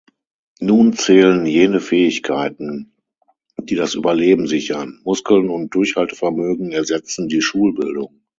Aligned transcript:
Nun 0.59 0.93
zählen 0.93 1.45
jene 1.45 1.79
Fähigkeiten, 1.79 2.91
die 3.59 3.75
das 3.75 3.93
Überleben 3.93 4.47
sichern; 4.47 4.99
Muskeln 5.03 5.47
und 5.51 5.75
Durchhaltevermögen 5.75 6.71
ersetzen 6.71 7.27
die 7.27 7.43
Schulbildung. 7.43 8.19